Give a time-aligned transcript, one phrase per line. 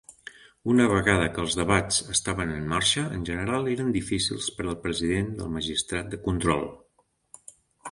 [0.71, 5.31] Una vegada que els debats estaven en marxa, en general eren difícils per al president
[5.43, 6.69] del magistrat de control.